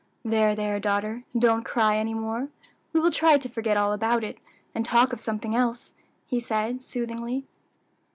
[0.25, 1.25] "There, there daughter!
[1.37, 2.47] don't cry any more;
[2.91, 4.39] we will try to forget all about it,
[4.73, 5.93] and talk of something else,"
[6.25, 7.45] he said soothingly.